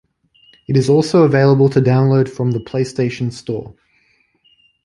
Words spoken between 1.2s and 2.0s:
available to